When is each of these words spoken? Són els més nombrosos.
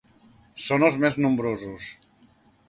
Són 0.67 0.85
els 0.87 0.97
més 1.03 1.19
nombrosos. 1.27 1.91